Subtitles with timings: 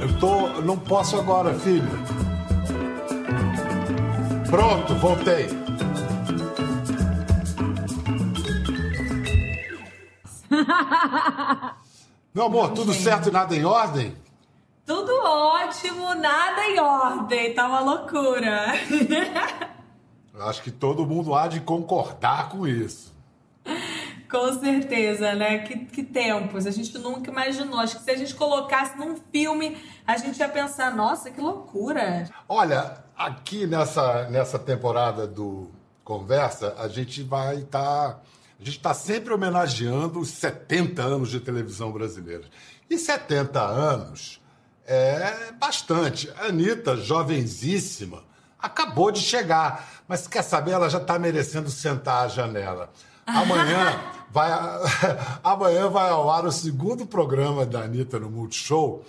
[0.00, 0.48] Eu tô.
[0.62, 1.88] Não posso agora, filho.
[4.50, 5.48] Pronto, voltei.
[12.34, 14.16] Meu amor, tudo certo e nada em ordem?
[14.86, 18.72] Tudo ótimo, nada em ordem, tá uma loucura.
[20.32, 23.12] Eu acho que todo mundo há de concordar com isso.
[24.30, 25.60] Com certeza, né?
[25.60, 26.66] Que, que tempos.
[26.66, 27.80] A gente nunca imaginou.
[27.80, 29.76] Acho que se a gente colocasse num filme,
[30.06, 32.28] a gente ia pensar, nossa, que loucura.
[32.46, 35.70] Olha, aqui nessa, nessa temporada do
[36.04, 38.12] Conversa, a gente vai estar.
[38.14, 38.20] Tá,
[38.60, 42.44] a gente está sempre homenageando os 70 anos de televisão brasileira.
[42.90, 44.42] E 70 anos
[44.84, 46.30] é bastante.
[46.38, 48.24] A Anitta, jovenzíssima,
[48.58, 50.02] acabou de chegar.
[50.08, 52.90] Mas quer saber, ela já está merecendo sentar à janela.
[53.26, 54.50] Amanhã vai,
[55.42, 59.04] amanhã vai ao ar o segundo programa da Anitta no Multishow.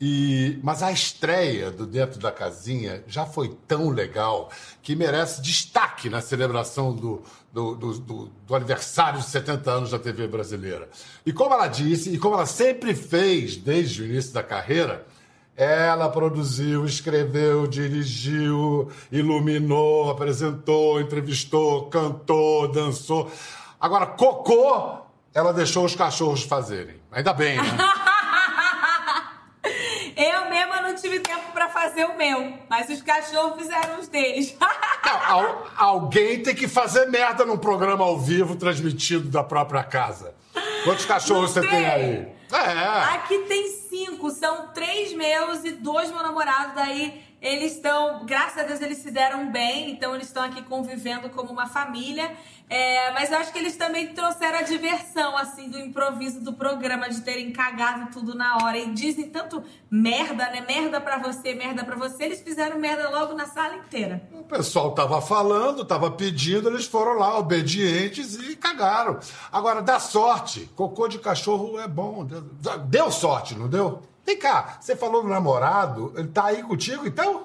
[0.00, 4.48] E, mas a estreia do Dentro da Casinha já foi tão legal
[4.80, 9.98] que merece destaque na celebração do, do, do, do, do aniversário de 70 anos da
[9.98, 10.88] TV brasileira.
[11.26, 15.04] E como ela disse, e como ela sempre fez desde o início da carreira,
[15.56, 23.28] ela produziu, escreveu, dirigiu, iluminou, apresentou, entrevistou, cantou, dançou.
[23.80, 24.98] Agora, cocô,
[25.34, 27.00] ela deixou os cachorros fazerem.
[27.12, 27.62] Ainda bem, né?
[30.16, 34.56] Eu mesma não tive tempo para fazer o meu, mas os cachorros fizeram os deles.
[35.28, 40.34] Não, alguém tem que fazer merda num programa ao vivo transmitido da própria casa.
[40.84, 42.28] Quantos cachorros você tem, tem aí?
[42.52, 43.14] É.
[43.14, 46.74] Aqui tem cinco, são três meus e dois meu namorado.
[46.74, 51.30] Daí eles estão, graças a Deus, eles se deram bem, então eles estão aqui convivendo
[51.30, 52.32] como uma família.
[52.70, 57.08] É, mas eu acho que eles também trouxeram a diversão, assim, do improviso do programa,
[57.08, 58.76] de terem cagado tudo na hora.
[58.76, 60.64] E dizem tanto merda, né?
[60.66, 62.24] Merda pra você, merda pra você.
[62.24, 64.28] Eles fizeram merda logo na sala inteira.
[64.32, 69.18] O pessoal tava falando, tava pedindo, eles foram lá, obedientes, e cagaram.
[69.50, 70.68] Agora, dá sorte.
[70.74, 72.26] Cocô de cachorro é bom.
[72.86, 74.02] Deu sorte, não deu?
[74.28, 77.44] Vem cá, você falou do namorado, ele tá aí contigo então?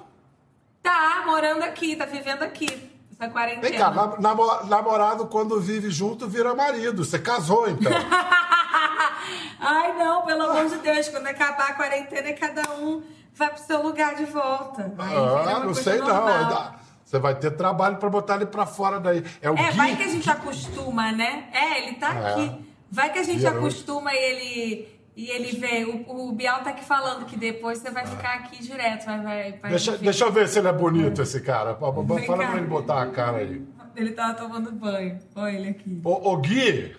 [0.82, 2.90] Tá, morando aqui, tá vivendo aqui.
[3.10, 3.62] Essa quarentena.
[3.62, 7.02] Vem cá, namorado quando vive junto vira marido.
[7.02, 7.90] Você casou então?
[9.58, 13.02] Ai, não, pelo amor de Deus, quando acabar a quarentena, cada um
[13.32, 14.92] vai pro seu lugar de volta.
[14.98, 16.50] Aí ah, não sei normal.
[16.50, 16.74] não.
[17.02, 19.24] Você vai ter trabalho para botar ele para fora daí.
[19.40, 19.76] É, o é Gui...
[19.78, 21.48] vai que a gente acostuma, né?
[21.50, 22.30] É, ele tá é.
[22.30, 22.74] aqui.
[22.90, 26.84] Vai que a gente acostuma e ele e ele vê, o, o Bial tá aqui
[26.84, 29.06] falando que depois você vai ficar aqui direto.
[29.06, 31.76] Vai, vai, vai deixa, deixa eu ver se ele é bonito, esse cara.
[31.76, 33.62] Fala Vem pra ele botar a cara aí.
[33.94, 35.18] Ele tava tomando banho.
[35.36, 36.00] Olha ele aqui.
[36.02, 36.96] Ô, ô Gui,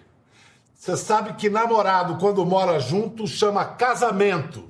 [0.74, 4.64] você sabe que namorado, quando mora junto, chama casamento.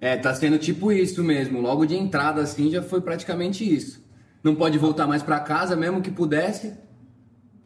[0.00, 1.60] É, tá sendo tipo isso mesmo.
[1.60, 4.02] Logo de entrada, assim, já foi praticamente isso.
[4.42, 6.74] Não pode voltar mais para casa, mesmo que pudesse.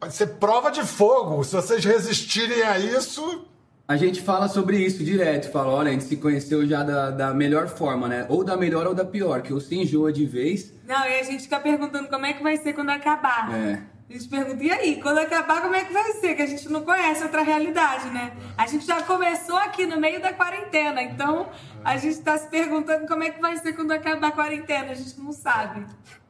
[0.01, 1.43] Vai ser prova de fogo.
[1.43, 3.45] Se vocês resistirem a isso,
[3.91, 7.33] a gente fala sobre isso direto, fala, olha, a gente se conheceu já da, da
[7.33, 8.25] melhor forma, né?
[8.29, 10.73] Ou da melhor ou da pior, que ou se enjoa de vez.
[10.87, 13.53] Não, e a gente fica perguntando como é que vai ser quando acabar.
[13.53, 13.81] É.
[14.09, 16.35] A gente pergunta, e aí, quando acabar, como é que vai ser?
[16.35, 18.31] Que a gente não conhece outra realidade, né?
[18.57, 21.49] A gente já começou aqui no meio da quarentena, então
[21.83, 24.95] a gente tá se perguntando como é que vai ser quando acabar a quarentena, a
[24.95, 25.85] gente não sabe.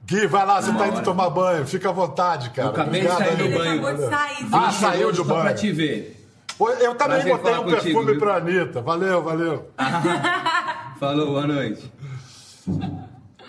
[0.05, 2.67] Gui, vai lá, você tá indo tomar banho, fica à vontade, cara.
[2.69, 3.81] Eu acabei Obrigado, de sair do banho.
[3.81, 4.47] Acabou de sair.
[4.51, 5.39] Ah, saiu do banho.
[5.39, 6.20] Só pra te ver.
[6.59, 8.19] Eu também Prazer botei um contigo, perfume viu?
[8.19, 8.81] pra Anitta.
[8.81, 9.71] Valeu, valeu.
[10.99, 11.91] Falou, boa noite.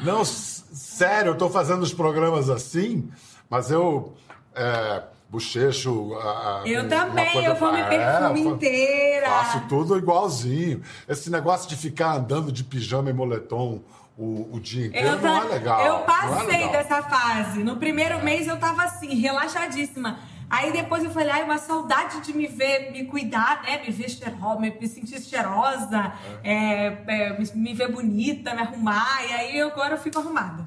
[0.02, 3.10] Não, sério, eu tô fazendo os programas assim,
[3.50, 4.14] mas eu.
[4.54, 6.14] É, bochecho.
[6.14, 9.26] A, eu também, eu vou me perfume é, inteira.
[9.28, 10.82] Faço tudo igualzinho.
[11.08, 13.80] Esse negócio de ficar andando de pijama e moletom
[14.16, 15.86] o, o dia inteiro eu não é legal.
[15.86, 16.72] Eu passei é legal.
[16.72, 17.64] dessa fase.
[17.64, 18.22] No primeiro é.
[18.22, 20.18] mês eu tava assim, relaxadíssima.
[20.52, 23.82] Aí depois eu falei, ai, uma saudade de me ver, me cuidar, né?
[23.82, 26.12] Me ver cheirosa, me, sentir cheirosa,
[26.44, 26.98] é.
[27.08, 29.24] É, me, me, ver bonita, me arrumar.
[29.26, 30.62] E aí agora eu fico arrumada.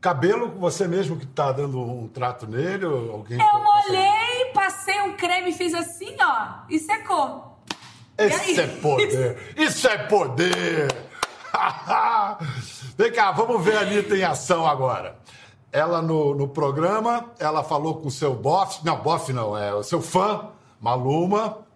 [0.00, 2.84] Cabelo, você mesmo que tá dando um trato nele?
[2.84, 7.58] Alguém eu molhei, passei um creme, fiz assim, ó, e secou.
[8.16, 9.54] E é poder!
[9.56, 10.86] Isso é poder!
[12.96, 15.16] Vem cá, vamos ver a Anitta em ação agora
[15.76, 19.82] ela no, no programa, ela falou com o seu bofe, não, bofe não, é o
[19.82, 20.48] seu fã,
[20.80, 21.66] Maluma,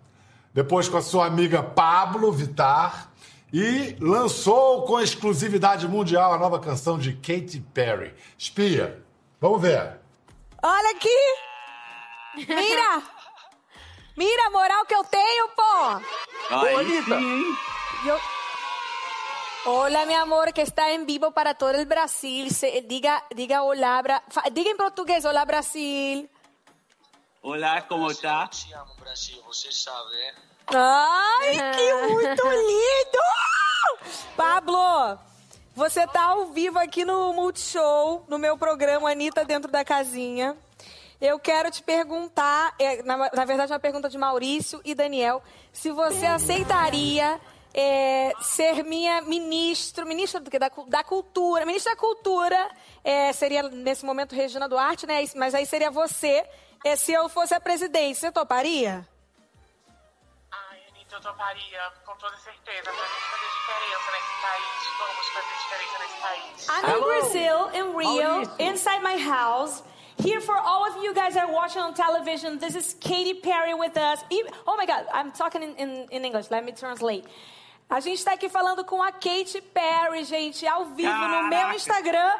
[0.54, 3.12] depois com a sua amiga Pablo Vitar
[3.52, 9.04] e lançou com exclusividade mundial a nova canção de Katy Perry, Espia.
[9.38, 10.00] Vamos ver.
[10.62, 11.36] Olha aqui!
[12.36, 13.02] Mira!
[14.16, 16.54] Mira a moral que eu tenho, pô!
[16.56, 17.56] Aí sim,
[18.06, 18.39] Yo...
[19.66, 22.50] Hola, mi amor, que está en vivo para todo el Brasil.
[22.50, 24.22] Se, diga, diga hola, Bra...
[24.52, 26.30] diga en portugués, hola, Brasil.
[27.42, 28.48] Hola, ¿cómo está?
[28.48, 30.34] Te amo, Brasil, você sabe, né?
[30.68, 33.18] Ai, que muito lindo!
[34.34, 35.18] Pablo,
[35.74, 40.56] você tá ao vivo aqui no Multishow, no meu programa Anitta Dentro da Casinha.
[41.20, 45.90] Eu quero te perguntar, é, na, na verdade, uma pergunta de Maurício e Daniel, se
[45.90, 47.38] você aceitaria
[47.72, 50.58] é, ser minha ministro, ministra do que?
[50.58, 52.70] Da, da cultura, ministra da cultura,
[53.04, 55.22] é, seria nesse momento Regina Duarte, né?
[55.36, 56.44] Mas aí seria você,
[56.84, 59.06] é, se eu fosse a presidente, você toparia?
[60.50, 64.66] Ai, Anitta, eu toparia, com toda certeza, pra gente fazer diferença nesse país,
[64.98, 66.68] vamos fazer diferença nesse país.
[66.68, 69.82] I'm in Brazil, in Rio, inside my house.
[70.22, 73.72] Here for all of you guys that are watching on television, this is Katy Perry
[73.74, 74.18] with us.
[74.66, 76.50] Oh my God, I'm talking in, in, in English.
[76.50, 77.24] Let me translate.
[77.88, 81.42] A gente está aqui falando com a Katy Perry, gente, ao vivo Caraca.
[81.42, 82.32] no meu Instagram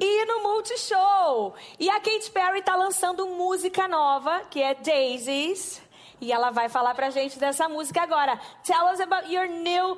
[0.00, 1.54] e no Multishow.
[1.78, 5.80] E a Katy Perry está lançando música nova, que é Daisies.
[6.20, 8.38] E ela vai falar pra gente dessa música agora.
[8.64, 9.96] Tell us about your new,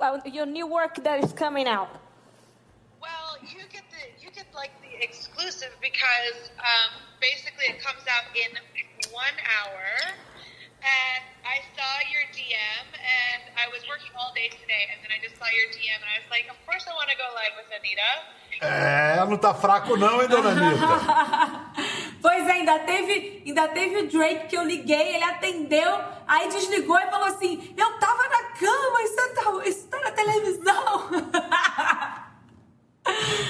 [0.00, 1.90] uh, your new work that is coming out.
[3.00, 8.30] Well, you get the, you get like the exclusive because um, basically it comes out
[8.36, 8.50] in
[9.12, 10.14] one hour.
[10.86, 15.18] and I saw your DM, and I was working all day today, and then I
[15.18, 17.54] just saw your DM, and I was like, of course I want to go live
[17.58, 18.10] with Anitta.
[18.62, 20.86] É, não tá fraco não, hein, dona Anitta?
[22.22, 26.98] pois é, ainda teve, ainda teve o Drake que eu liguei, ele atendeu, aí desligou
[26.98, 31.10] e falou assim, eu tava na cama, isso tá, isso tá na televisão.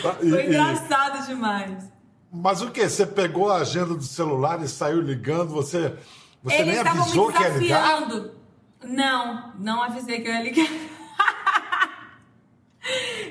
[0.02, 1.90] Foi engraçado e, demais.
[2.32, 2.88] Mas o que?
[2.88, 5.96] Você pegou a agenda do celular e saiu ligando, você...
[6.42, 8.08] Você Eles nem avisou que ia ligar?
[8.84, 10.68] Não, não avisei que eu ia ligar.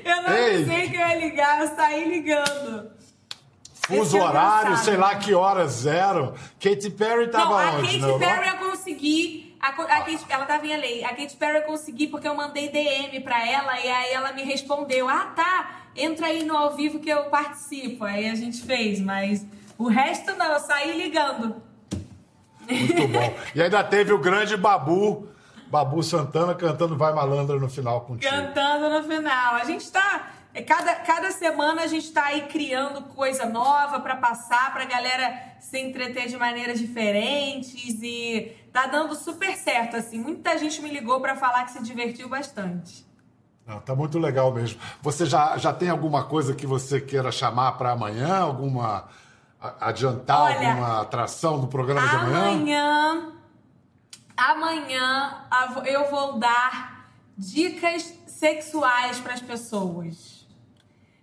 [0.03, 0.55] eu não Ei.
[0.55, 2.95] avisei que eu ia ligar, eu saí ligando.
[3.87, 6.33] Fuso é horário, sei lá que horas eram.
[6.59, 7.97] Katy Perry tava não, onde?
[7.97, 9.57] A Katy Perry ia conseguir.
[9.61, 11.07] A, a Katy, ela tava em LA.
[11.07, 14.43] A Katy Perry ia conseguir porque eu mandei DM pra ela e aí ela me
[14.43, 18.03] respondeu: Ah, tá, entra aí no ao vivo que eu participo.
[18.03, 19.45] Aí a gente fez, mas
[19.77, 21.61] o resto não, eu saí ligando.
[22.69, 23.33] Muito bom.
[23.53, 25.29] E ainda teve o grande Babu,
[25.67, 28.33] Babu Santana cantando Vai Malandra no final contigo.
[28.33, 29.55] Cantando no final.
[29.55, 34.15] A gente está é, Cada, cada semana a gente está aí criando coisa nova para
[34.15, 40.17] passar, para a galera se entreter de maneiras diferentes e tá dando super certo, assim.
[40.17, 43.05] Muita gente me ligou para falar que se divertiu bastante.
[43.65, 44.79] Não, tá muito legal mesmo.
[45.01, 48.37] Você já, já tem alguma coisa que você queira chamar para amanhã?
[48.37, 49.05] Alguma
[49.79, 52.47] adiantar Olha, alguma atração do programa de amanhã?
[52.49, 53.33] Amanhã,
[54.37, 55.47] amanhã
[55.85, 60.45] eu vou dar dicas sexuais para as pessoas.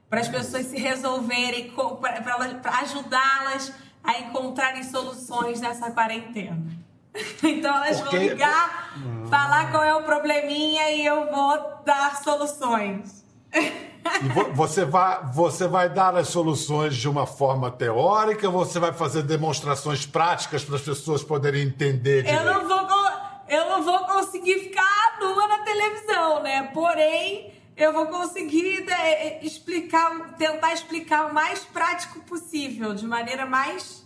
[0.08, 3.72] Para as pessoas se resolverem, para ajudá-las
[4.02, 6.81] a encontrarem soluções nessa quarentena.
[7.43, 8.17] Então elas Porque...
[8.17, 8.94] vão ligar,
[9.29, 13.25] falar qual é o probleminha e eu vou dar soluções.
[13.55, 19.23] E você vai, você vai dar as soluções de uma forma teórica, você vai fazer
[19.23, 22.43] demonstrações práticas para as pessoas poderem entender direito?
[22.43, 23.11] Eu não vou,
[23.49, 26.71] eu não vou conseguir ficar nua na televisão, né?
[26.73, 34.02] Porém, eu vou conseguir né, explicar, tentar explicar o mais prático possível, de maneira mais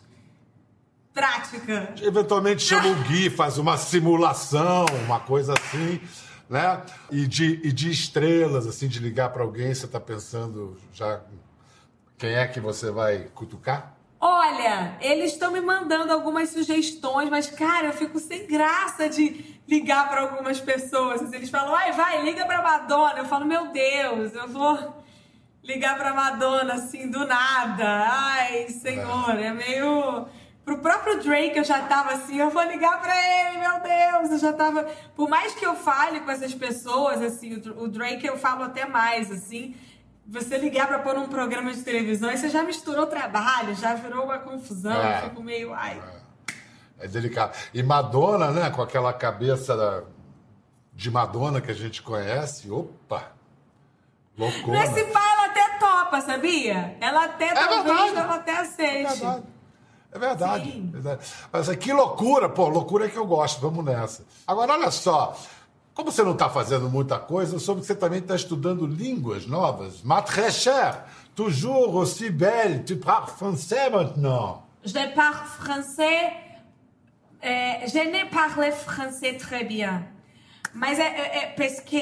[1.17, 1.95] prática.
[2.03, 6.01] Eventualmente chama o Gui, faz uma simulação, uma coisa assim
[6.49, 6.83] né?
[7.11, 11.21] E de, e de estrelas, assim, de ligar para alguém, você está pensando já
[12.17, 13.95] quem é que você vai cutucar?
[14.19, 20.09] Olha, eles estão me mandando algumas sugestões, mas cara, eu fico sem graça de ligar
[20.09, 21.33] para algumas pessoas.
[21.33, 23.19] Eles falam, ai, vai, liga para Madonna.
[23.19, 25.05] Eu falo, meu Deus, eu vou
[25.63, 28.07] ligar para Madonna assim do nada.
[28.09, 30.27] Ai, senhor, é, é meio
[30.67, 34.39] Pro próprio Drake eu já tava assim, eu vou ligar pra ele, meu Deus, eu
[34.41, 34.83] já tava.
[35.15, 39.31] Por mais que eu fale com essas pessoas, assim, o Drake eu falo até mais,
[39.31, 39.77] assim.
[40.27, 44.25] Você ligar pra pôr um programa de televisão, aí você já misturou trabalho, já virou
[44.25, 45.73] uma confusão, é, eu fico meio.
[45.73, 46.03] Ai.
[46.99, 47.57] É, é delicado.
[47.73, 50.03] E Madonna, né, com aquela cabeça da,
[50.93, 53.31] de Madonna que a gente conhece, opa!
[54.37, 54.81] Loucura.
[54.81, 56.97] Nesse pai ela até topa, sabia?
[57.01, 59.13] Ela até, é talvez, ela até aceite.
[59.13, 59.56] É verdade.
[60.17, 61.27] É verdade, verdade.
[61.53, 64.25] Mas que loucura, pô, loucura é que eu gosto, vamos nessa.
[64.47, 65.37] Agora, olha só,
[65.95, 69.47] como você não está fazendo muita coisa, eu soube que você também está estudando línguas
[69.47, 70.03] novas.
[70.03, 71.05] Ma très cher,
[71.35, 74.63] toujours aussi belle, tu parles français maintenant.
[74.83, 76.47] Je parle français
[77.41, 80.07] É, je ne parle français très bien.
[80.75, 82.01] Mas é, é, é parce que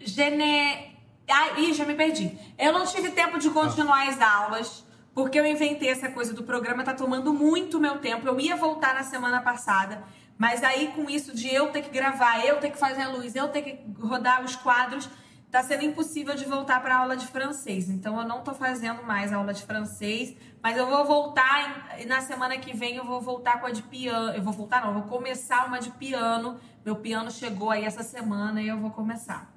[0.00, 0.92] je ne...
[1.26, 2.38] Ai, ih, já me perdi.
[2.58, 4.83] Eu não tive tempo de continuar as aulas,
[5.14, 8.26] porque eu inventei essa coisa do programa, tá tomando muito meu tempo.
[8.26, 10.02] Eu ia voltar na semana passada,
[10.36, 13.34] mas aí com isso de eu ter que gravar, eu ter que fazer a luz,
[13.36, 15.08] eu ter que rodar os quadros,
[15.52, 17.88] tá sendo impossível de voltar para aula de francês.
[17.88, 22.20] Então eu não tô fazendo mais aula de francês, mas eu vou voltar em- na
[22.20, 24.32] semana que vem eu vou voltar com a de piano.
[24.34, 26.58] Eu vou voltar não, eu vou começar uma de piano.
[26.84, 29.53] Meu piano chegou aí essa semana e eu vou começar.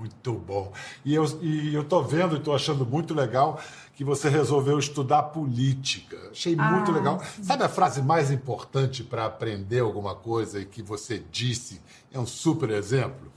[0.00, 0.72] Muito bom.
[1.04, 3.60] E eu, e eu tô vendo e tô achando muito legal
[3.94, 6.16] que você resolveu estudar política.
[6.30, 7.22] Achei muito Ah, legal.
[7.42, 11.82] Sabe a frase mais importante para aprender alguma coisa e que você disse?
[12.10, 13.30] É um super exemplo.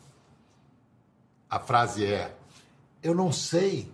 [1.49, 2.33] A frase é:
[3.01, 3.91] Eu não sei.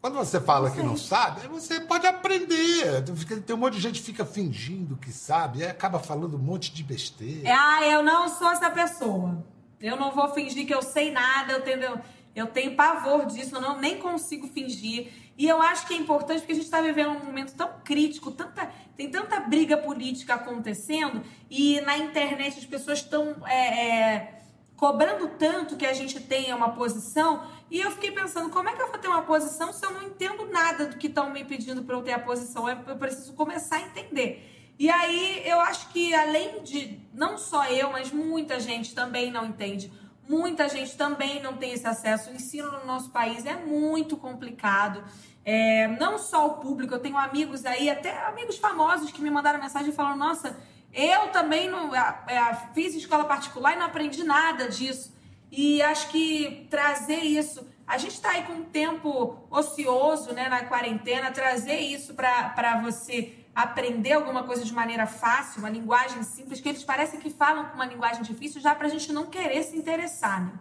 [0.00, 3.04] Quando você fala que não sabe, você pode aprender.
[3.44, 6.72] Tem um monte de gente que fica fingindo que sabe, e acaba falando um monte
[6.72, 7.48] de besteira.
[7.52, 9.44] Ah, eu não sou essa pessoa.
[9.80, 12.00] Eu não vou fingir que eu sei nada, eu tenho,
[12.34, 15.12] eu tenho pavor disso, eu não, nem consigo fingir.
[15.38, 18.30] E eu acho que é importante porque a gente está vivendo um momento tão crítico,
[18.30, 24.40] tanta, tem tanta briga política acontecendo, e na internet as pessoas estão é, é,
[24.76, 27.46] cobrando tanto que a gente tenha uma posição.
[27.70, 30.02] E eu fiquei pensando, como é que eu vou ter uma posição se eu não
[30.02, 32.66] entendo nada do que estão me pedindo para eu ter a posição?
[32.66, 34.55] Eu eu preciso começar a entender.
[34.78, 39.46] E aí eu acho que além de não só eu, mas muita gente também não
[39.46, 39.90] entende.
[40.28, 42.30] Muita gente também não tem esse acesso.
[42.30, 45.02] O ensino no nosso país é muito complicado.
[45.44, 49.60] É, não só o público, eu tenho amigos aí, até amigos famosos que me mandaram
[49.60, 50.58] mensagem falando: Nossa,
[50.92, 55.14] eu também não, é, fiz escola particular e não aprendi nada disso.
[55.50, 60.64] E acho que trazer isso, a gente está aí com um tempo ocioso, né, na
[60.64, 66.68] quarentena, trazer isso para você aprender alguma coisa de maneira fácil, uma linguagem simples, que
[66.68, 69.74] eles parecem que falam com uma linguagem difícil já para a gente não querer se
[69.74, 70.52] interessar, né?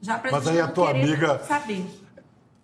[0.00, 1.84] Já pra Mas gente aí a não tua querer amiga- saber.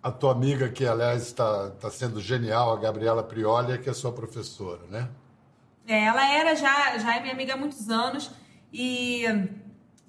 [0.01, 4.11] A tua amiga, que aliás está tá sendo genial, a Gabriela Prioli, que é sua
[4.11, 5.07] professora, né?
[5.87, 8.31] É, ela era já, já é minha amiga há muitos anos
[8.71, 9.23] e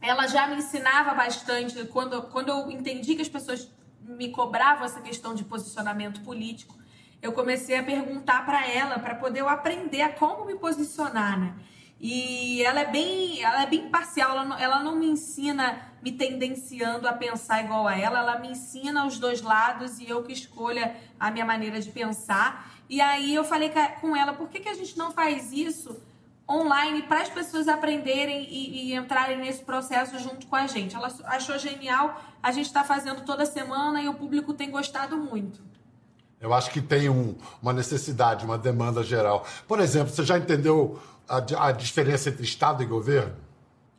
[0.00, 3.70] ela já me ensinava bastante quando, quando eu entendi que as pessoas
[4.00, 6.74] me cobravam essa questão de posicionamento político.
[7.24, 11.54] Eu comecei a perguntar para ela para poder eu aprender a como me posicionar, né?
[11.98, 16.12] E ela é bem, ela é bem parcial, ela não, ela não me ensina me
[16.12, 20.34] tendenciando a pensar igual a ela, ela me ensina os dois lados e eu que
[20.34, 22.70] escolha a minha maneira de pensar.
[22.90, 25.98] E aí eu falei com ela, por que, que a gente não faz isso
[26.46, 30.94] online para as pessoas aprenderem e, e entrarem nesse processo junto com a gente?
[30.94, 35.72] Ela achou genial, a gente está fazendo toda semana e o público tem gostado muito.
[36.40, 39.46] Eu acho que tem um- uma necessidade, uma demanda geral.
[39.66, 40.98] Por exemplo, você já entendeu
[41.28, 43.34] a, a diferença entre Estado e governo?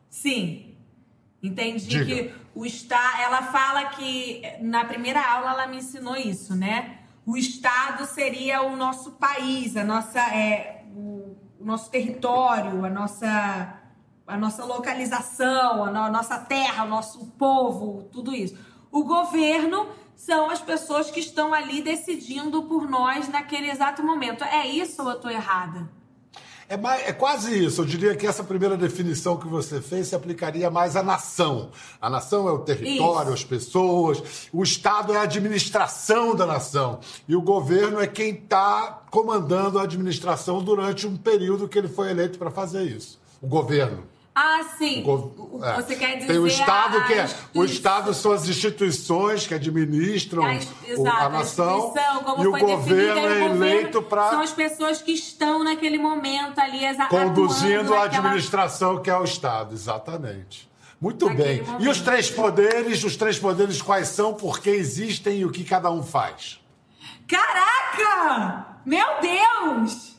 [0.08, 0.74] Sim.
[1.42, 2.04] Entendi Diga.
[2.04, 3.20] que o Estado.
[3.20, 6.98] Ela fala que na primeira aula ela me ensinou isso, né?
[7.24, 13.74] O Estado seria o nosso país, a nossa, é, o, o nosso território, a nossa,
[14.26, 18.56] a nossa localização, a, no- a nossa terra, o nosso povo, tudo isso.
[18.92, 24.42] O governo são as pessoas que estão ali decidindo por nós naquele exato momento.
[24.42, 25.88] É isso ou eu estou errada?
[26.68, 27.82] É, mais- é quase isso.
[27.82, 31.70] Eu diria que essa primeira definição que você fez se aplicaria mais à nação.
[32.00, 33.34] A nação é o território, Isso.
[33.34, 34.48] as pessoas.
[34.52, 36.98] O Estado é a administração da nação.
[37.28, 42.10] E o governo é quem está comandando a administração durante um período que ele foi
[42.10, 43.20] eleito para fazer isso.
[43.40, 44.02] O governo.
[44.38, 45.02] Ah, sim.
[45.06, 45.76] O é.
[45.76, 47.22] Você quer dizer Tem o Estado a- que é.
[47.22, 51.94] a O Estado são as instituições que administram A, exato, a nação.
[52.22, 56.58] como e o governo e é eleito São para as pessoas que estão naquele momento
[56.58, 60.68] ali exa- conduzindo a naquela- administração que é o Estado, exatamente.
[61.00, 61.56] Muito Naquele bem.
[61.58, 61.90] E momento.
[61.90, 65.90] os três poderes, os três poderes quais são, por que existem e o que cada
[65.90, 66.60] um faz?
[67.26, 68.66] Caraca!
[68.84, 70.15] Meu Deus!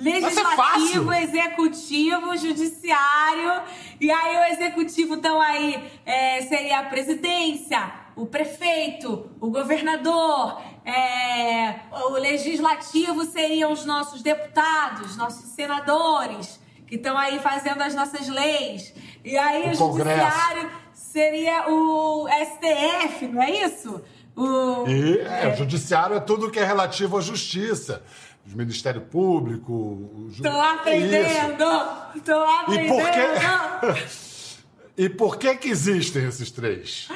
[0.00, 0.20] Mas é.
[0.20, 3.62] Legislativo, executivo, judiciário.
[4.00, 10.60] E aí o executivo então aí é, seria a presidência, o prefeito, o governador.
[10.84, 18.26] é, o legislativo seriam os nossos deputados, nossos senadores, que estão aí fazendo as nossas
[18.28, 18.94] leis.
[19.24, 24.02] E aí O o, judiciário seria o STF, não é isso?
[24.36, 28.02] O, E é, o judiciário é tudo que é relativo à justiça.
[28.52, 30.28] O Ministério Público.
[30.30, 30.48] Ju- Isso.
[30.60, 31.64] aprendendo!
[32.24, 33.94] Tô E por aprendendo!
[33.94, 34.02] quê?
[34.98, 37.08] E por que que existem esses três?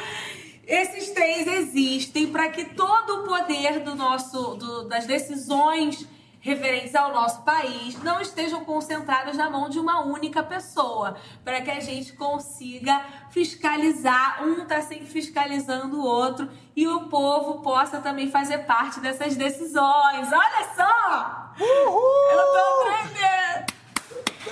[0.66, 6.06] Esses três existem para que todo o poder do nosso, do- das decisões
[6.44, 11.70] referentes ao nosso país não estejam concentrados na mão de uma única pessoa, para que
[11.70, 16.46] a gente consiga fiscalizar, um está sempre fiscalizando o outro
[16.76, 20.28] e o povo possa também fazer parte dessas decisões.
[20.30, 21.54] Olha só!
[21.58, 22.30] Uhul!
[22.30, 23.74] Eu tô aprendendo!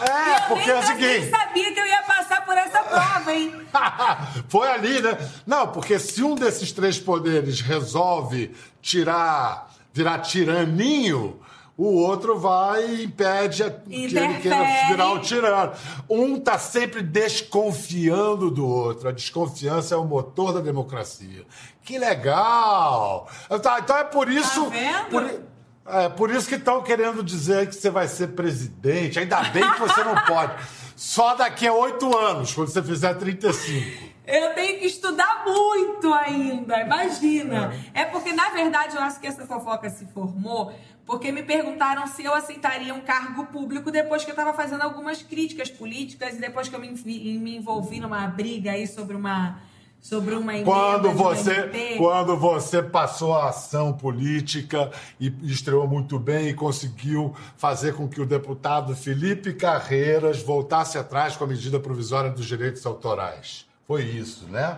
[0.01, 1.21] É, eu porque nem, é o seguinte.
[1.21, 3.67] nem sabia que eu ia passar por essa prova, hein?
[4.49, 5.11] Foi ali, né?
[5.47, 11.39] Não, porque se um desses três poderes resolve tirar, virar tiraninho,
[11.83, 15.73] o outro vai e impede a- que ele queira virar o tirano.
[16.09, 19.09] Um tá sempre desconfiando do outro.
[19.09, 21.45] A desconfiança é o motor da democracia.
[21.83, 23.29] Que legal!
[23.63, 24.65] Tá, então é por isso.
[24.65, 25.09] Tá vendo?
[25.11, 25.41] por-
[25.85, 29.19] é por isso que estão querendo dizer que você vai ser presidente.
[29.19, 30.53] Ainda bem que você não pode.
[30.95, 34.13] Só daqui a oito anos, quando você fizer 35.
[34.25, 37.75] Eu tenho que estudar muito ainda, imagina.
[37.93, 38.05] É.
[38.05, 40.73] porque, na verdade, eu acho que essa fofoca se formou
[41.07, 45.23] porque me perguntaram se eu aceitaria um cargo público depois que eu estava fazendo algumas
[45.23, 49.61] críticas políticas e depois que eu me, me envolvi numa briga aí sobre uma
[50.03, 51.97] sobre uma emenda Quando você, MP.
[51.97, 58.21] quando você passou a ação política e estreou muito bem e conseguiu fazer com que
[58.21, 63.65] o deputado Felipe Carreiras voltasse atrás com a medida provisória dos direitos autorais.
[63.87, 64.77] Foi isso, né?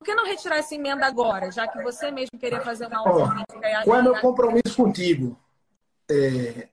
[0.00, 3.08] Por que não retirar essa emenda agora, já que você mesmo queria fazer uma Ó,
[3.08, 3.68] autocrítica?
[3.68, 5.38] e a- Qual é meu compromisso contigo?
[6.10, 6.68] É,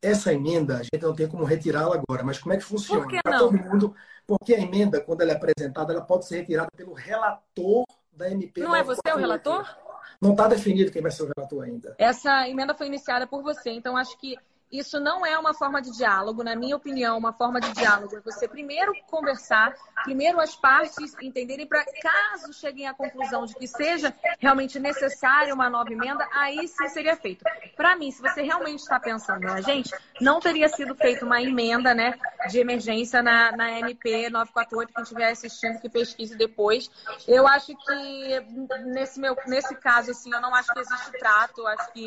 [0.00, 3.06] essa emenda, a gente não tem como retirá-la agora, mas como é que funciona?
[3.22, 3.38] Não?
[3.38, 3.94] todo mundo,
[4.26, 8.62] porque a emenda, quando ela é apresentada, ela pode ser retirada pelo relator da MP.
[8.62, 9.20] Não é você o 948.
[9.20, 9.76] relator?
[10.18, 11.94] Não está definido quem vai ser o relator ainda.
[11.98, 14.38] Essa emenda foi iniciada por você, então acho que
[14.70, 18.20] isso não é uma forma de diálogo, na minha opinião, uma forma de diálogo é
[18.20, 19.74] você primeiro conversar,
[20.04, 25.68] primeiro as partes entenderem para caso cheguem à conclusão de que seja realmente necessária uma
[25.68, 27.44] nova emenda, aí sim seria feito.
[27.76, 31.92] Para mim, se você realmente está pensando na gente, não teria sido feita uma emenda,
[31.92, 32.16] né,
[32.48, 36.90] de emergência na, na MP 948, quem estiver assistindo que pesquise depois.
[37.26, 38.40] Eu acho que
[38.84, 42.06] nesse meu nesse caso assim, eu não acho que existe trato, acho que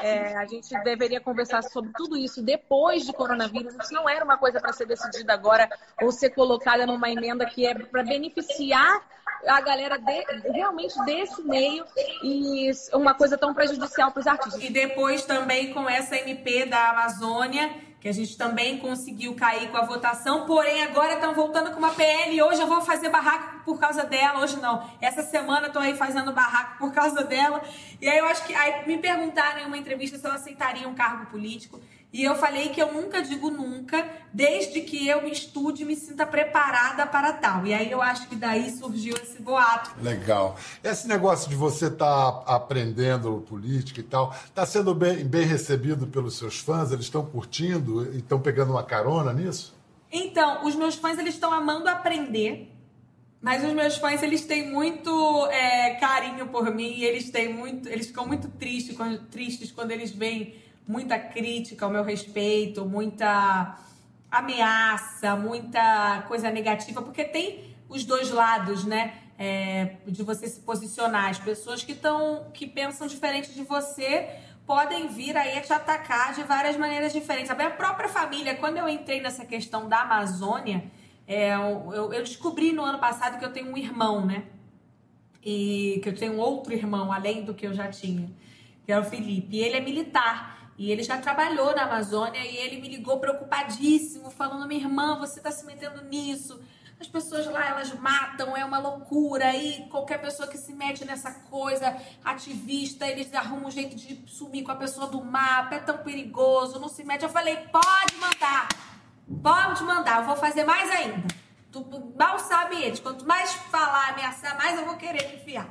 [0.00, 3.74] é, a gente deveria conversar sobre tudo isso depois de coronavírus.
[3.82, 5.68] Isso não era uma coisa para ser decidida agora
[6.00, 9.02] ou ser colocada numa emenda que é para beneficiar
[9.46, 11.84] a galera de- realmente desse meio
[12.22, 14.62] e uma coisa tão prejudicial para os artistas.
[14.62, 17.70] E depois também com essa MP da Amazônia,
[18.06, 21.90] que a gente também conseguiu cair com a votação, porém agora estão voltando com uma
[21.90, 24.88] PL hoje eu vou fazer barraco por causa dela, hoje não.
[25.00, 27.60] Essa semana tô aí fazendo barraco por causa dela.
[28.00, 30.94] E aí eu acho que aí me perguntaram em uma entrevista se eu aceitaria um
[30.94, 31.80] cargo político.
[32.16, 35.94] E eu falei que eu nunca digo nunca, desde que eu me estude e me
[35.94, 37.66] sinta preparada para tal.
[37.66, 39.90] E aí eu acho que daí surgiu esse boato.
[40.00, 40.56] Legal.
[40.82, 46.38] Esse negócio de você estar aprendendo política e tal, está sendo bem, bem recebido pelos
[46.38, 46.90] seus fãs?
[46.90, 49.76] Eles estão curtindo e estão pegando uma carona nisso?
[50.10, 52.72] Então, os meus fãs eles estão amando aprender,
[53.42, 57.90] mas os meus fãs eles têm muito é, carinho por mim e eles têm muito,
[57.90, 63.78] eles ficam muito tristes quando, tristes quando eles veem muita crítica ao meu respeito, muita
[64.30, 69.14] ameaça, muita coisa negativa, porque tem os dois lados, né?
[69.38, 71.28] É, de você se posicionar.
[71.28, 74.30] As pessoas que estão, que pensam diferente de você
[74.66, 77.50] podem vir aí a te atacar de várias maneiras diferentes.
[77.50, 80.84] A minha própria família, quando eu entrei nessa questão da Amazônia,
[81.26, 84.44] é, eu, eu descobri no ano passado que eu tenho um irmão, né?
[85.44, 88.28] E que eu tenho outro irmão, além do que eu já tinha,
[88.84, 89.56] que é o Felipe.
[89.56, 90.65] E ele é militar.
[90.78, 95.38] E ele já trabalhou na Amazônia e ele me ligou preocupadíssimo, falando: minha irmã, você
[95.38, 96.60] está se metendo nisso.
[96.98, 99.54] As pessoas lá, elas matam, é uma loucura.
[99.54, 104.64] E qualquer pessoa que se mete nessa coisa, ativista, eles arrumam um jeito de sumir
[104.64, 107.22] com a pessoa do mapa, é tão perigoso, não se mete.
[107.22, 108.68] Eu falei: pode mandar,
[109.42, 111.26] pode mandar, eu vou fazer mais ainda.
[111.72, 115.68] Tu mal sabe eles, quanto mais falar, ameaçar, mais eu vou querer enfiar.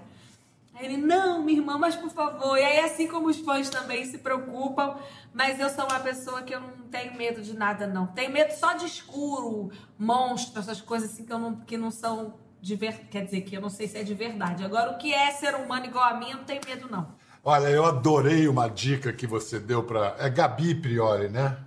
[0.78, 2.58] Aí ele, não, minha irmã, mas por favor.
[2.58, 4.96] E aí, assim como os fãs também se preocupam,
[5.34, 8.08] mas eu sou uma pessoa que eu não tenho medo de nada, não.
[8.08, 12.34] Tenho medo só de escuro, monstro, essas coisas assim que, eu não, que não são
[12.62, 13.08] de ver...
[13.10, 14.66] Quer dizer, que eu não sei se é de verdade.
[14.66, 17.08] Agora, o que é ser humano igual a mim, eu não tenho medo, não.
[17.44, 20.16] Olha, eu adorei uma dica que você deu para.
[20.18, 21.58] É Gabi Priori, né?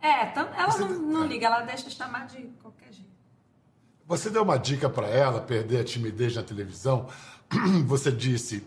[0.00, 3.10] É, tam- ela Você- não, não liga, ela deixa chamar de qualquer jeito.
[4.06, 7.08] Você deu uma dica para ela perder a timidez na televisão.
[7.86, 8.64] Você disse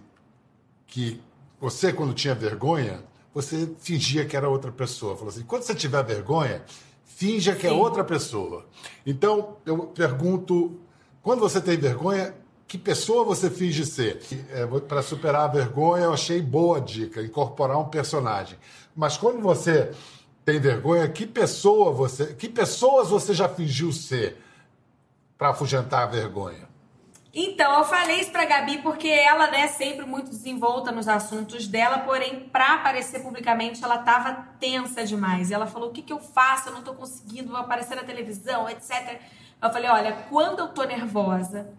[0.87, 1.21] que
[1.59, 5.15] você, quando tinha vergonha, você fingia que era outra pessoa.
[5.15, 6.63] Falou assim: quando você tiver vergonha,
[7.05, 7.75] finja que é Sim.
[7.75, 8.65] outra pessoa.
[9.05, 10.79] Então, eu pergunto:
[11.21, 12.33] quando você tem vergonha,
[12.67, 14.21] que pessoa você finge ser?
[14.87, 18.57] para superar a vergonha, eu achei boa a dica, incorporar um personagem.
[18.95, 19.91] Mas quando você
[20.43, 24.37] tem vergonha, que pessoa você, que pessoas você já fingiu ser
[25.37, 26.70] para afugentar a vergonha?
[27.33, 31.65] Então, eu falei isso pra Gabi porque ela é né, sempre muito desenvolta nos assuntos
[31.65, 35.49] dela, porém, pra aparecer publicamente, ela tava tensa demais.
[35.49, 36.67] Ela falou: o que, que eu faço?
[36.69, 39.21] Eu não tô conseguindo aparecer na televisão, etc.
[39.61, 41.73] Eu falei: olha, quando eu tô nervosa,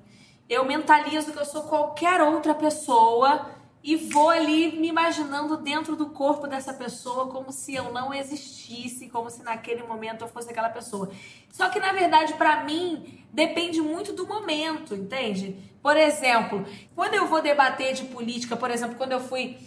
[0.48, 3.46] eu mentalizo que eu sou qualquer outra pessoa
[3.82, 9.08] e vou ali me imaginando dentro do corpo dessa pessoa como se eu não existisse,
[9.08, 11.10] como se naquele momento eu fosse aquela pessoa.
[11.50, 15.56] Só que na verdade para mim depende muito do momento, entende?
[15.82, 16.64] Por exemplo,
[16.94, 19.58] quando eu vou debater de política, por exemplo, quando eu fui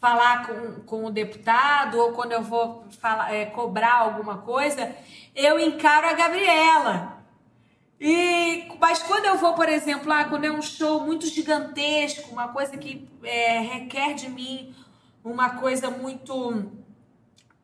[0.00, 4.94] falar com, com o deputado ou quando eu vou falar, é, cobrar alguma coisa,
[5.34, 7.17] eu encaro a Gabriela.
[8.00, 12.48] E, mas quando eu vou, por exemplo, ah, quando é um show muito gigantesco, uma
[12.48, 14.74] coisa que é, requer de mim
[15.24, 16.70] uma coisa muito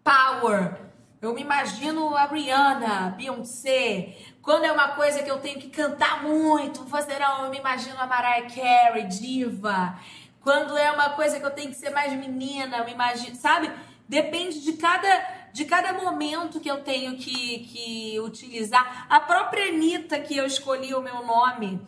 [0.02, 0.76] power,
[1.22, 4.16] eu me imagino a Rihanna, Beyoncé.
[4.42, 8.06] Quando é uma coisa que eu tenho que cantar muito, não, eu me imagino a
[8.06, 9.98] Mariah Carey, diva.
[10.42, 13.72] Quando é uma coisa que eu tenho que ser mais menina, eu me imagino, sabe?
[14.06, 19.06] Depende de cada de cada momento que eu tenho que, que utilizar.
[19.08, 21.80] A própria Anitta, que eu escolhi o meu nome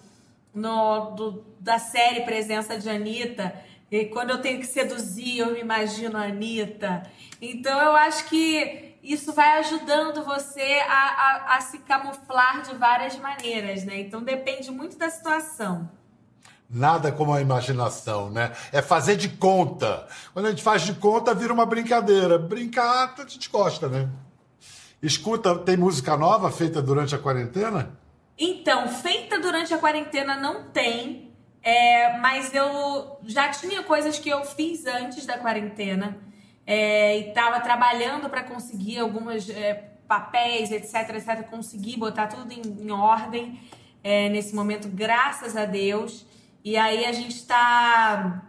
[0.54, 5.58] no, do, da série Presença de Anitta, e quando eu tenho que seduzir, eu me
[5.58, 7.10] imagino a Anitta.
[7.42, 13.18] Então eu acho que isso vai ajudando você a, a, a se camuflar de várias
[13.18, 13.98] maneiras, né?
[13.98, 15.90] Então depende muito da situação.
[16.68, 18.52] Nada como a imaginação, né?
[18.72, 20.06] É fazer de conta.
[20.32, 22.38] Quando a gente faz de conta, vira uma brincadeira.
[22.38, 24.08] Brincar, a gente gosta, né?
[25.00, 27.96] Escuta, tem música nova feita durante a quarentena?
[28.38, 31.30] Então, feita durante a quarentena não tem,
[31.62, 36.18] é, mas eu já tinha coisas que eu fiz antes da quarentena
[36.66, 39.74] é, e estava trabalhando para conseguir alguns é,
[40.08, 43.60] papéis, etc, etc, conseguir botar tudo em, em ordem
[44.02, 46.26] é, nesse momento, graças a Deus.
[46.66, 48.42] E aí a gente está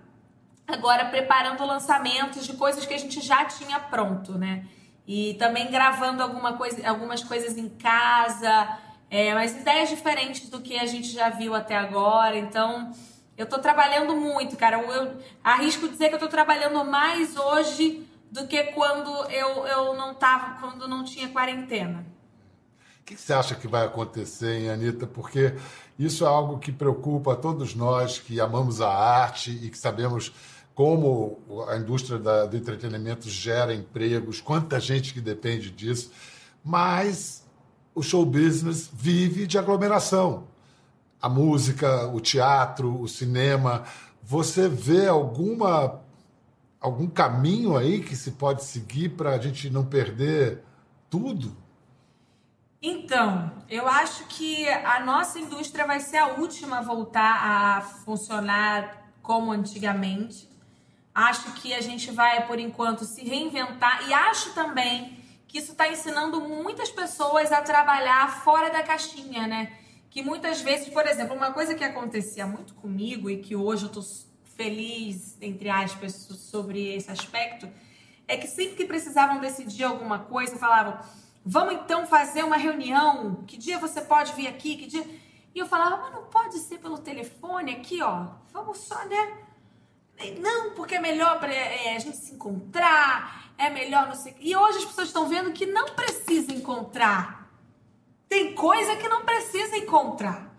[0.67, 4.65] agora preparando lançamentos de coisas que a gente já tinha pronto, né?
[5.05, 10.79] E também gravando alguma coisa, algumas coisas em casa, é, mas ideias diferentes do que
[10.79, 12.35] a gente já viu até agora.
[12.35, 12.91] Então,
[13.37, 14.81] eu tô trabalhando muito, cara.
[14.81, 19.93] Eu, eu arrisco dizer que eu tô trabalhando mais hoje do que quando eu, eu
[19.93, 22.03] não tava, quando não tinha quarentena.
[23.07, 25.07] Que você acha que vai acontecer, hein, Anitta?
[25.07, 25.55] Porque
[25.97, 30.33] isso é algo que preocupa todos nós que amamos a arte e que sabemos
[30.75, 31.39] como
[31.69, 36.11] a indústria da, do entretenimento gera empregos, quanta gente que depende disso,
[36.61, 37.47] mas
[37.95, 40.43] o show business vive de aglomeração.
[41.21, 43.85] A música, o teatro, o cinema.
[44.21, 46.01] Você vê alguma
[46.81, 50.61] algum caminho aí que se pode seguir para a gente não perder
[51.09, 51.55] tudo?
[52.89, 59.11] Então, eu acho que a nossa indústria vai ser a última a voltar a funcionar
[59.21, 60.49] como antigamente.
[61.13, 65.89] Acho que a gente vai, por enquanto, se reinventar e acho também que isso está
[65.89, 69.73] ensinando muitas pessoas a trabalhar fora da caixinha, né?
[70.09, 73.89] Que muitas vezes, por exemplo, uma coisa que acontecia muito comigo e que hoje eu
[73.89, 74.01] tô
[74.55, 77.67] feliz, entre aspas, sobre esse aspecto,
[78.29, 80.97] é que sempre que precisavam decidir alguma coisa, falavam
[81.49, 83.35] Vamos então fazer uma reunião.
[83.47, 84.75] Que dia você pode vir aqui?
[84.75, 85.05] Que dia?
[85.55, 88.27] E eu falava, mas não pode ser pelo telefone aqui, ó.
[88.51, 89.37] Vamos só, né?
[90.41, 94.35] Não, porque é melhor pra, é, a gente se encontrar, é melhor não sei.
[94.41, 97.49] E hoje as pessoas estão vendo que não precisa encontrar.
[98.27, 100.53] Tem coisa que não precisa encontrar.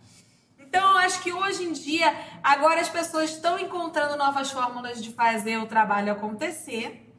[0.59, 5.12] Então, eu acho que hoje em dia, agora as pessoas estão encontrando novas fórmulas de
[5.12, 7.14] fazer o trabalho acontecer,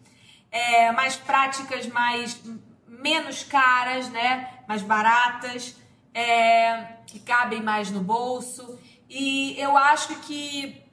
[0.50, 2.42] é, mais práticas, mais
[2.89, 4.60] menos caras, né?
[4.67, 5.75] Mais baratas,
[6.13, 8.80] é, que cabem mais no bolso.
[9.10, 10.84] E eu acho que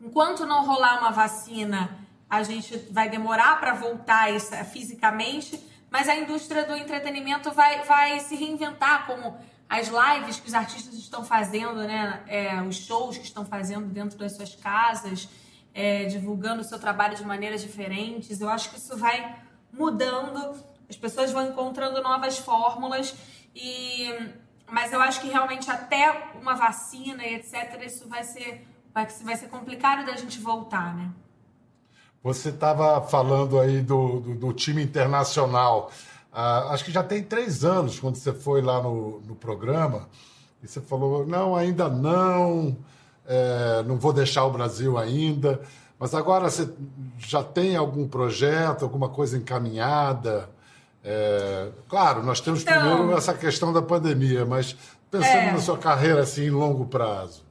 [0.00, 6.16] enquanto não rolar uma vacina, a gente vai demorar para voltar isso, fisicamente, mas a
[6.16, 9.36] indústria do entretenimento vai, vai se reinventar, como
[9.68, 12.22] as lives que os artistas estão fazendo, né?
[12.26, 15.28] É, os shows que estão fazendo dentro das suas casas,
[15.74, 18.40] é, divulgando o seu trabalho de maneiras diferentes.
[18.40, 19.36] Eu acho que isso vai
[19.72, 23.14] mudando as pessoas vão encontrando novas fórmulas
[23.54, 24.08] e
[24.70, 29.36] mas eu acho que realmente até uma vacina e etc, isso vai ser vai, vai
[29.36, 31.10] ser complicado da gente voltar, né?
[32.22, 35.90] Você estava falando aí do, do, do time internacional.
[36.32, 40.08] Uh, acho que já tem três anos quando você foi lá no, no programa
[40.62, 42.76] e você falou não, ainda não,
[43.26, 45.60] é, não vou deixar o Brasil ainda.
[45.98, 46.72] Mas agora você
[47.18, 50.48] já tem algum projeto, alguma coisa encaminhada?
[51.04, 54.76] É, claro, nós temos Então- primeiro essa questão da pandemia, mas
[55.10, 55.52] pensando É.
[55.52, 57.44] na sua carreira assim em longo prazo.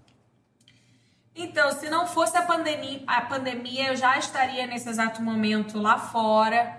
[1.36, 5.98] Então, se não fosse a pandemia, a pandemia, eu já estaria nesse exato momento lá
[5.98, 6.78] fora.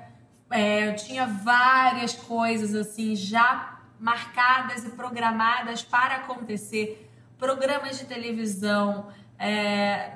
[0.50, 7.08] É, eu tinha várias coisas assim já marcadas e programadas para acontecer,
[7.38, 9.08] programas de televisão,
[9.38, 10.12] é,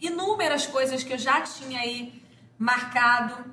[0.00, 2.20] inúmeras coisas que eu já tinha aí
[2.58, 3.44] marcado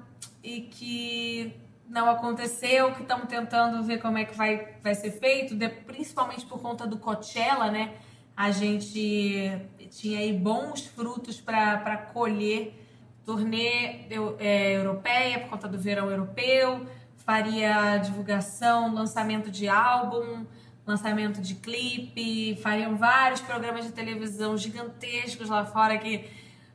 [0.43, 1.55] e que
[1.89, 6.45] não aconteceu, que estamos tentando ver como é que vai, vai ser feito, de- principalmente
[6.45, 7.93] por conta do Coachella, né?
[8.35, 9.51] A gente
[9.89, 12.83] tinha aí bons frutos para colher.
[13.25, 16.85] Turnê eu- é, europeia, por conta do verão europeu,
[17.17, 20.45] faria divulgação, lançamento de álbum,
[20.85, 26.25] lançamento de clipe, fariam vários programas de televisão gigantescos lá fora que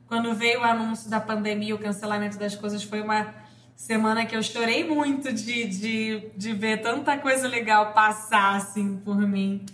[0.07, 3.35] quando veio o anúncio da pandemia, o cancelamento das coisas foi uma
[3.77, 9.17] semana que eu chorei muito de, de, de ver tanta coisa legal passar assim por
[9.17, 9.65] mim,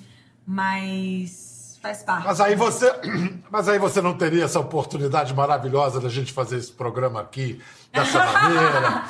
[0.46, 2.26] mas faz parte.
[2.26, 2.92] Mas aí você,
[3.50, 8.24] mas aí você não teria essa oportunidade maravilhosa da gente fazer esse programa aqui dessa
[8.32, 9.04] maneira,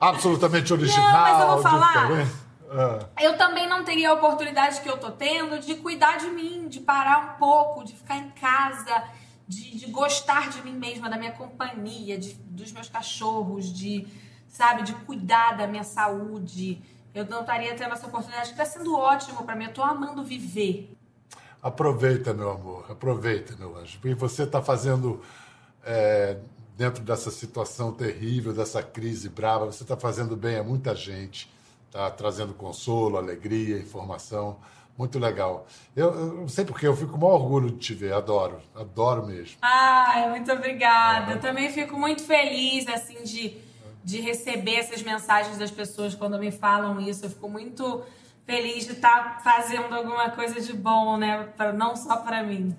[0.00, 2.28] absolutamente original, mas eu vou falar.
[2.70, 2.98] Ah.
[3.18, 6.80] Eu também não teria a oportunidade que eu tô tendo de cuidar de mim, de
[6.80, 9.04] parar um pouco, de ficar em casa,
[9.48, 14.06] de, de gostar de mim mesma, da minha companhia, de, dos meus cachorros, de,
[14.46, 16.82] sabe, de cuidar da minha saúde.
[17.14, 19.64] Eu não estaria tendo essa oportunidade, está sendo ótimo para mim.
[19.64, 20.94] Eu tô amando viver.
[21.62, 23.98] Aproveita, meu amor, aproveita, meu anjo.
[24.04, 25.22] E você está fazendo,
[25.82, 26.38] é,
[26.76, 31.50] dentro dessa situação terrível, dessa crise brava, você está fazendo bem a muita gente,
[31.86, 34.58] está trazendo consolo, alegria, informação.
[34.98, 35.64] Muito legal.
[35.94, 38.60] Eu, eu não sei porque, eu fico com o maior orgulho de te ver, adoro,
[38.74, 39.56] adoro mesmo.
[39.62, 41.34] Ai, muito obrigada.
[41.34, 43.56] Eu também fico muito feliz, assim, de,
[44.02, 47.24] de receber essas mensagens das pessoas quando me falam isso.
[47.24, 48.02] Eu fico muito
[48.44, 51.44] feliz de estar fazendo alguma coisa de bom, né?
[51.56, 52.74] Pra, não só pra mim.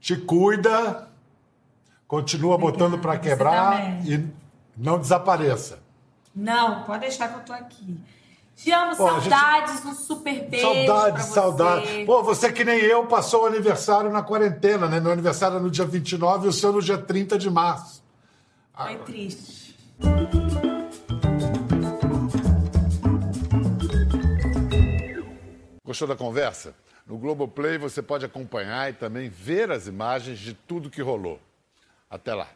[0.00, 1.08] Te cuida,
[2.06, 4.24] continua botando para quebrar e
[4.76, 5.80] não desapareça.
[6.32, 7.98] Não, pode deixar que eu tô aqui.
[8.56, 10.66] Te amo, Pô, a gente- saudades, um super beijo.
[10.66, 11.32] pra Saudade, você.
[11.34, 12.04] saudade.
[12.06, 14.98] Pô, você que nem eu passou o aniversário na quarentena, né?
[14.98, 18.02] Meu aniversário é no dia 29 e o seu no dia 30 de março.
[18.74, 19.76] Foi triste.
[25.84, 26.74] Gostou da conversa?
[27.06, 31.40] No Globoplay você pode acompanhar e também ver as imagens de tudo que rolou.
[32.10, 32.48] Até lá.